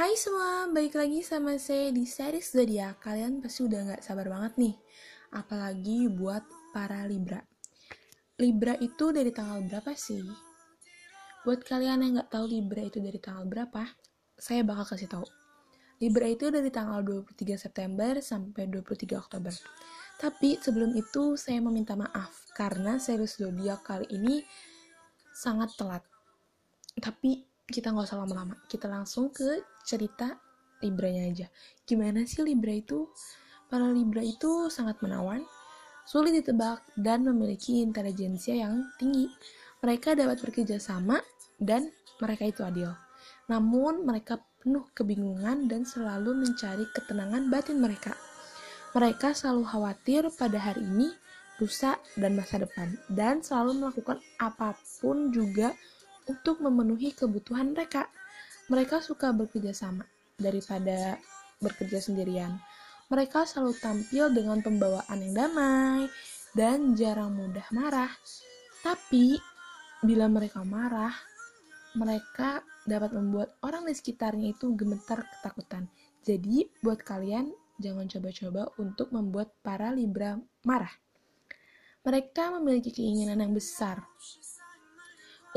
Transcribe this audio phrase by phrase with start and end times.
[0.00, 3.04] Hai semua, balik lagi sama saya di series Zodiac.
[3.04, 4.74] Kalian pasti udah gak sabar banget nih,
[5.28, 6.40] apalagi buat
[6.72, 7.44] para Libra.
[8.40, 10.24] Libra itu dari tanggal berapa sih?
[11.44, 13.92] Buat kalian yang gak tahu Libra itu dari tanggal berapa,
[14.40, 15.26] saya bakal kasih tahu.
[16.00, 19.52] Libra itu dari tanggal 23 September sampai 23 Oktober.
[20.16, 24.40] Tapi sebelum itu saya meminta maaf karena series zodiak kali ini
[25.36, 26.00] sangat telat.
[26.96, 28.58] Tapi kita nggak usah lama-lama.
[28.66, 30.36] Kita langsung ke cerita
[30.80, 31.46] Libranya aja.
[31.84, 33.04] Gimana sih Libra itu?
[33.68, 35.44] Para Libra itu sangat menawan
[36.08, 39.28] sulit ditebak dan memiliki intelijensia yang tinggi.
[39.84, 41.20] Mereka dapat bekerja sama
[41.60, 42.90] dan mereka itu adil.
[43.46, 48.16] Namun mereka penuh kebingungan dan selalu mencari ketenangan batin mereka.
[48.96, 51.08] Mereka selalu khawatir pada hari ini
[51.60, 52.96] lusa dan masa depan.
[53.06, 55.76] Dan selalu melakukan apa pun juga
[56.28, 58.10] untuk memenuhi kebutuhan mereka.
[58.68, 60.04] Mereka suka bekerja sama
[60.36, 61.20] daripada
[61.60, 62.56] bekerja sendirian.
[63.10, 66.06] Mereka selalu tampil dengan pembawaan yang damai
[66.54, 68.10] dan jarang mudah marah.
[68.80, 69.36] Tapi,
[70.00, 71.12] bila mereka marah,
[71.98, 75.90] mereka dapat membuat orang di sekitarnya itu gemetar ketakutan.
[76.22, 77.50] Jadi, buat kalian,
[77.82, 80.92] jangan coba-coba untuk membuat para Libra marah.
[82.00, 84.00] Mereka memiliki keinginan yang besar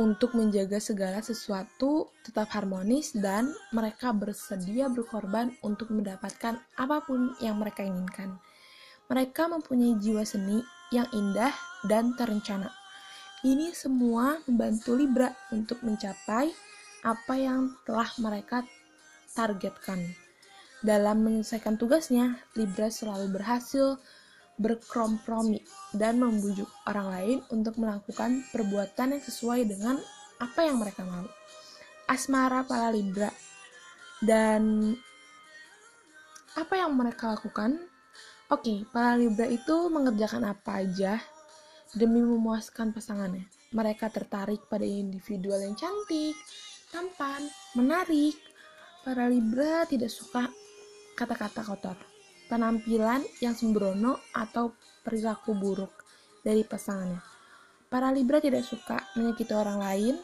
[0.02, 7.62] untuk menjaga segala sesuatu tetap harmonis dan mereka bersedia berkorban untuk mendapatkan apa pun yang
[7.62, 8.42] mereka inginkan.
[9.06, 11.54] Mereka mempunyai jiwa seni yang indah
[11.86, 12.74] dan terencana.
[13.44, 16.50] Ini semua membantu Libra untuk mencapai
[17.04, 18.64] apa yang telah mereka
[19.36, 20.00] targetkan.
[20.80, 24.00] Dalam menyelesaikan tugasnya, Libra selalu berhasil
[24.58, 25.58] berkompromi
[25.98, 29.98] dan membujuk orang lain untuk melakukan perbuatan yang sesuai dengan
[30.38, 31.26] apa yang mereka mau.
[32.06, 33.32] Asmara para Libra
[34.22, 34.94] dan
[36.54, 37.82] apa yang mereka lakukan?
[38.54, 41.18] Oke, para Libra itu mengerjakan apa aja
[41.98, 43.50] demi memuaskan pasangannya.
[43.74, 46.38] Mereka tertarik pada individual yang cantik,
[46.94, 48.38] tampan, menarik.
[49.02, 50.46] Para Libra tidak suka
[51.18, 52.13] kata-kata kotor
[52.54, 56.06] penampilan yang sembrono atau perilaku buruk
[56.46, 57.18] dari pasangannya.
[57.90, 60.16] Para Libra tidak suka menyakiti orang lain.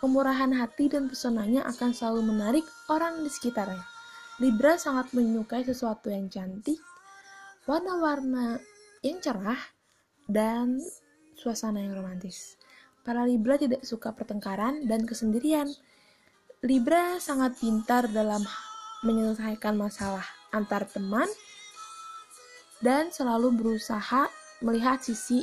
[0.00, 3.84] Kemurahan hati dan pesonanya akan selalu menarik orang di sekitarnya.
[4.40, 6.80] Libra sangat menyukai sesuatu yang cantik,
[7.68, 8.58] warna-warna
[9.04, 9.60] yang cerah,
[10.26, 10.80] dan
[11.38, 12.56] suasana yang romantis.
[13.04, 15.70] Para Libra tidak suka pertengkaran dan kesendirian.
[16.64, 18.42] Libra sangat pintar dalam
[19.06, 21.26] menyelesaikan masalah antar teman
[22.84, 24.28] dan selalu berusaha
[24.62, 25.42] melihat sisi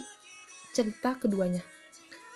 [0.72, 1.62] cerita keduanya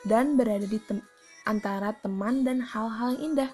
[0.04, 1.00] dan berada di tem
[1.44, 3.52] antara teman dan hal-hal yang indah.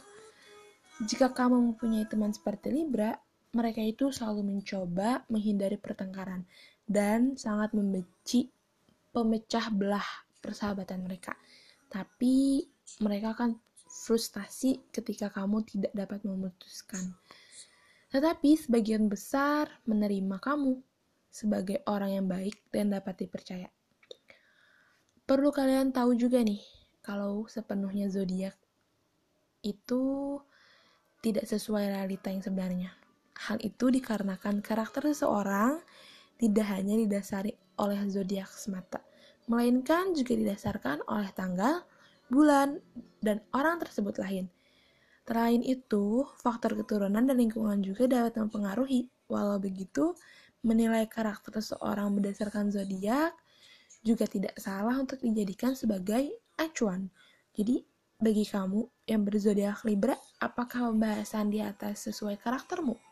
[1.00, 3.18] Jika kamu mempunyai teman seperti Libra,
[3.56, 6.46] mereka itu selalu mencoba menghindari pertengkaran
[6.86, 8.50] dan sangat membenci
[9.10, 10.06] pemecah belah
[10.38, 11.34] persahabatan mereka.
[11.90, 12.62] Tapi
[13.02, 13.58] mereka akan
[13.90, 17.18] frustasi ketika kamu tidak dapat memutuskan.
[18.10, 20.82] Tetapi sebagian besar menerima kamu
[21.30, 23.70] sebagai orang yang baik dan dapat dipercaya.
[25.30, 26.58] Perlu kalian tahu juga nih,
[27.06, 28.58] kalau sepenuhnya zodiak
[29.62, 30.38] itu
[31.22, 32.92] tidak sesuai realita yang sebenarnya.
[33.40, 35.80] Hal itu dikarenakan karakter seseorang
[36.42, 39.06] tidak hanya didasari oleh zodiak semata,
[39.48, 41.84] melainkan juga didasarkan oleh tanggal,
[42.32, 42.82] bulan,
[43.22, 44.50] dan orang tersebut lain.
[45.30, 49.14] Selain itu, faktor keturunan dan lingkungan juga dapat mempengaruhi.
[49.30, 50.18] Walau begitu,
[50.66, 53.38] menilai karakter seseorang berdasarkan zodiak
[54.02, 57.14] juga tidak salah untuk dijadikan sebagai acuan.
[57.54, 57.86] Jadi,
[58.18, 63.09] bagi kamu yang berzodiak Libra, apakah pembahasan di atas sesuai karaktermu?